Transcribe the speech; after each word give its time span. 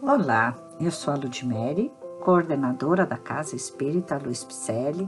Olá, 0.00 0.56
eu 0.80 0.92
sou 0.92 1.12
a 1.12 1.16
Ludmere, 1.16 1.92
coordenadora 2.20 3.04
da 3.04 3.16
Casa 3.16 3.56
Espírita 3.56 4.16
Luiz 4.16 4.44
Picelli, 4.44 5.04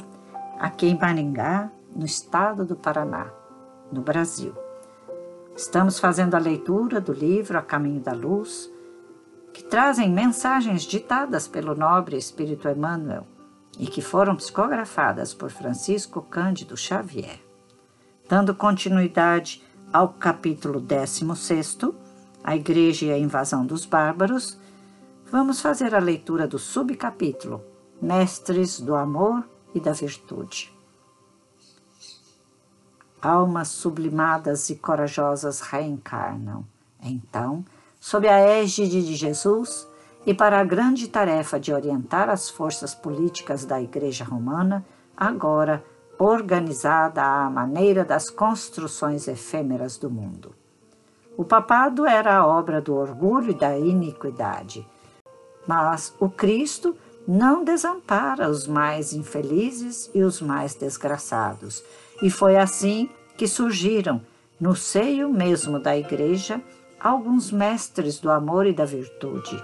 aqui 0.59 0.89
em 0.89 0.99
Maringá, 0.99 1.71
no 1.95 2.05
estado 2.05 2.65
do 2.65 2.75
Paraná, 2.75 3.31
no 3.93 4.01
Brasil. 4.01 4.53
Estamos 5.57 6.01
fazendo 6.01 6.35
a 6.35 6.41
leitura 6.41 7.01
do 7.01 7.13
livro 7.13 7.57
A 7.57 7.63
Caminho 7.63 8.01
da 8.01 8.13
Luz, 8.13 8.69
que 9.53 9.63
trazem 9.63 10.11
mensagens 10.11 10.83
ditadas 10.83 11.47
pelo 11.47 11.77
nobre 11.77 12.17
Espírito 12.17 12.69
Emmanuel 12.69 13.25
e 13.79 13.87
que 13.87 14.03
foram 14.03 14.35
psicografadas 14.35 15.33
por 15.33 15.51
Francisco 15.51 16.21
Cândido 16.21 16.77
Xavier. 16.77 17.39
Dando 18.29 18.57
continuidade 18.57 19.63
ao 19.93 20.09
capítulo 20.09 20.81
16, 20.81 21.79
A 22.43 22.57
Igreja 22.57 23.07
e 23.07 23.13
a 23.13 23.19
Invasão 23.19 23.65
dos 23.65 23.87
Bárbaros, 23.87 24.59
vamos 25.31 25.61
fazer 25.61 25.95
a 25.95 26.01
leitura 26.01 26.49
do 26.49 26.59
subcapítulo 26.59 27.63
Mestres 28.03 28.81
do 28.81 28.97
Amor 28.97 29.49
e 29.73 29.79
da 29.79 29.93
Virtude. 29.93 30.77
Almas 33.23 33.69
sublimadas 33.69 34.71
e 34.71 34.77
corajosas 34.77 35.61
reencarnam, 35.61 36.65
então, 37.01 37.65
sob 38.01 38.27
a 38.27 38.39
égide 38.41 39.05
de 39.07 39.15
Jesus, 39.15 39.87
e 40.27 40.35
para 40.35 40.59
a 40.59 40.65
grande 40.65 41.07
tarefa 41.07 41.61
de 41.61 41.73
orientar 41.73 42.29
as 42.29 42.51
forças 42.51 42.95
políticas 42.95 43.65
da 43.65 43.81
Igreja 43.81 44.25
Romana, 44.25 44.85
agora 45.17 45.85
organizada 46.19 47.23
à 47.23 47.49
maneira 47.49 48.05
das 48.05 48.29
construções 48.29 49.29
efêmeras 49.29 49.97
do 49.97 50.11
mundo. 50.11 50.55
O 51.37 51.45
papado 51.45 52.05
era 52.05 52.37
a 52.37 52.47
obra 52.47 52.81
do 52.81 52.95
orgulho 52.95 53.53
e 53.53 53.55
da 53.55 53.79
iniquidade, 53.79 54.87
mas 55.71 56.13
o 56.19 56.29
Cristo 56.29 56.97
não 57.29 57.63
desampara 57.63 58.51
os 58.51 58.67
mais 58.67 59.13
infelizes 59.13 60.11
e 60.13 60.21
os 60.21 60.41
mais 60.41 60.75
desgraçados, 60.75 61.85
e 62.21 62.29
foi 62.29 62.57
assim 62.57 63.09
que 63.37 63.47
surgiram, 63.47 64.21
no 64.59 64.75
seio 64.75 65.31
mesmo 65.31 65.79
da 65.79 65.97
Igreja, 65.97 66.61
alguns 66.99 67.53
mestres 67.53 68.19
do 68.19 68.33
amor 68.33 68.67
e 68.67 68.73
da 68.73 68.85
virtude, 68.85 69.63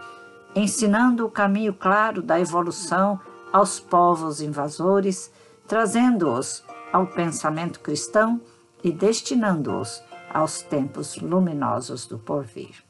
ensinando 0.54 1.26
o 1.26 1.30
caminho 1.30 1.74
claro 1.74 2.22
da 2.22 2.38
evolução 2.38 3.20
aos 3.52 3.80
povos 3.80 4.40
invasores 4.40 5.32
trazendo-os 5.66 6.62
ao 6.92 7.08
pensamento 7.08 7.80
cristão 7.80 8.40
e 8.84 8.92
destinando-os 8.92 10.00
aos 10.32 10.62
tempos 10.62 11.16
luminosos 11.16 12.06
do 12.06 12.16
porvir. 12.16 12.85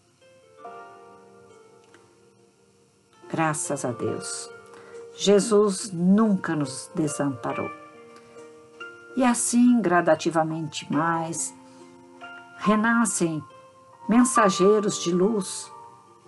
Graças 3.29 3.85
a 3.85 3.91
Deus, 3.91 4.51
Jesus 5.17 5.91
nunca 5.93 6.55
nos 6.55 6.91
desamparou. 6.95 7.71
E 9.17 9.25
assim, 9.25 9.81
gradativamente 9.81 10.87
mais, 10.93 11.55
renascem 12.59 13.43
mensageiros 14.09 15.03
de 15.03 15.11
luz 15.11 15.73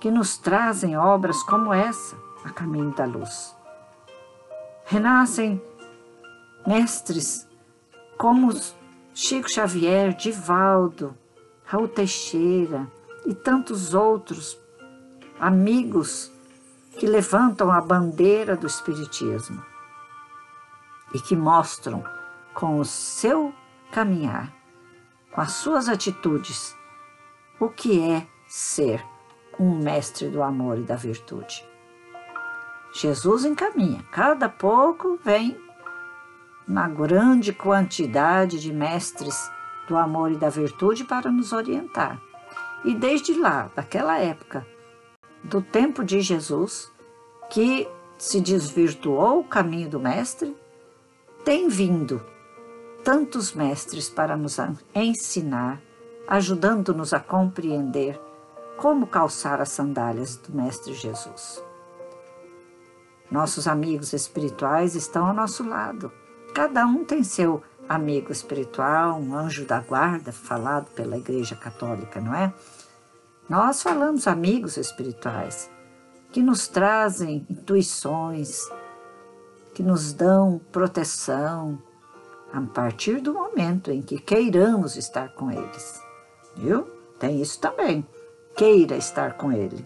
que 0.00 0.10
nos 0.10 0.38
trazem 0.38 0.96
obras 0.96 1.42
como 1.42 1.72
essa, 1.72 2.16
a 2.44 2.50
caminho 2.50 2.94
da 2.94 3.04
luz. 3.04 3.54
Renascem 4.84 5.62
mestres 6.66 7.46
como 8.16 8.52
Chico 9.14 9.50
Xavier, 9.50 10.14
Divaldo, 10.14 11.16
Raul 11.64 11.88
Teixeira 11.88 12.90
e 13.26 13.34
tantos 13.34 13.92
outros 13.92 14.58
amigos 15.38 16.32
que 16.98 17.06
levantam 17.06 17.70
a 17.70 17.80
bandeira 17.80 18.56
do 18.56 18.66
Espiritismo 18.66 19.64
e 21.14 21.20
que 21.20 21.36
mostram 21.36 22.02
com 22.52 22.80
o 22.80 22.84
seu 22.84 23.54
caminhar, 23.92 24.52
com 25.30 25.40
as 25.40 25.52
suas 25.52 25.88
atitudes, 25.88 26.76
o 27.60 27.68
que 27.68 28.00
é 28.00 28.26
ser 28.48 29.04
um 29.58 29.78
mestre 29.78 30.28
do 30.28 30.42
amor 30.42 30.78
e 30.78 30.82
da 30.82 30.96
virtude. 30.96 31.64
Jesus 32.92 33.44
encaminha, 33.44 34.04
cada 34.10 34.48
pouco 34.48 35.18
vem 35.22 35.56
uma 36.66 36.88
grande 36.88 37.52
quantidade 37.52 38.60
de 38.60 38.72
mestres 38.72 39.50
do 39.86 39.96
amor 39.96 40.32
e 40.32 40.36
da 40.36 40.50
virtude 40.50 41.04
para 41.04 41.30
nos 41.30 41.52
orientar. 41.52 42.20
E 42.84 42.94
desde 42.94 43.34
lá, 43.34 43.70
daquela 43.74 44.18
época, 44.18 44.66
do 45.42 45.62
tempo 45.62 46.04
de 46.04 46.20
Jesus, 46.20 46.90
que 47.50 47.88
se 48.16 48.40
desvirtuou 48.40 49.40
o 49.40 49.44
caminho 49.44 49.88
do 49.88 50.00
Mestre, 50.00 50.56
tem 51.44 51.68
vindo 51.68 52.20
tantos 53.04 53.52
mestres 53.52 54.08
para 54.10 54.36
nos 54.36 54.58
ensinar, 54.94 55.80
ajudando-nos 56.26 57.12
a 57.12 57.20
compreender 57.20 58.20
como 58.76 59.06
calçar 59.06 59.60
as 59.60 59.70
sandálias 59.70 60.36
do 60.36 60.54
Mestre 60.56 60.94
Jesus. 60.94 61.62
Nossos 63.30 63.66
amigos 63.66 64.12
espirituais 64.12 64.94
estão 64.94 65.26
ao 65.26 65.34
nosso 65.34 65.66
lado 65.66 66.12
Cada 66.58 66.84
um 66.86 67.04
tem 67.04 67.22
seu 67.22 67.62
amigo 67.88 68.32
espiritual, 68.32 69.18
um 69.20 69.32
anjo 69.34 69.64
da 69.64 69.80
guarda, 69.80 70.32
falado 70.32 70.90
pela 70.90 71.16
Igreja 71.16 71.54
Católica, 71.54 72.20
não 72.20 72.34
é? 72.34 72.52
Nós 73.48 73.82
falamos 73.82 74.26
amigos 74.26 74.76
espirituais 74.76 75.70
que 76.30 76.42
nos 76.42 76.68
trazem 76.68 77.46
intuições, 77.48 78.60
que 79.74 79.82
nos 79.82 80.12
dão 80.12 80.60
proteção 80.70 81.82
a 82.52 82.60
partir 82.60 83.22
do 83.22 83.32
momento 83.32 83.90
em 83.90 84.02
que 84.02 84.18
queiramos 84.18 84.96
estar 84.96 85.30
com 85.30 85.50
eles. 85.50 85.98
Viu? 86.56 86.82
Tem 87.18 87.40
isso 87.40 87.58
também. 87.58 88.06
Queira 88.54 88.96
estar 88.96 89.38
com 89.38 89.50
ele, 89.50 89.82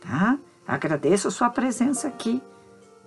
tá? 0.00 0.38
Agradeço 0.64 1.26
a 1.26 1.32
sua 1.32 1.50
presença 1.50 2.06
aqui 2.06 2.40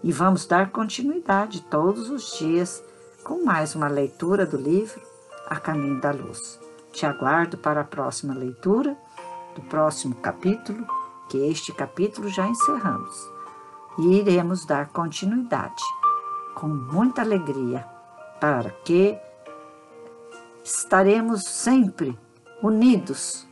e 0.04 0.12
vamos 0.12 0.46
dar 0.46 0.72
continuidade 0.72 1.62
todos 1.70 2.10
os 2.10 2.38
dias 2.38 2.84
com 3.24 3.46
mais 3.46 3.76
uma 3.76 3.88
leitura 3.88 4.46
do 4.46 4.58
livro 4.58 5.02
A 5.48 5.56
Caminho 5.56 6.02
da 6.02 6.12
Luz. 6.12 6.60
Te 6.92 7.06
aguardo 7.06 7.58
para 7.58 7.80
a 7.80 7.86
próxima 7.86 8.34
leitura 8.34 8.98
do 9.56 9.62
próximo 9.64 10.14
capítulo, 10.16 10.86
que 11.30 11.38
este 11.38 11.72
capítulo 11.74 12.30
já 12.30 12.48
encerramos. 12.48 13.32
E 13.98 14.20
iremos 14.20 14.66
dar 14.66 14.90
continuidade 14.90 15.82
com 16.54 16.68
muita 16.68 17.22
alegria, 17.22 17.88
para 18.40 18.70
que 18.70 19.18
estaremos 20.64 21.44
sempre 21.44 22.16
unidos 22.62 23.48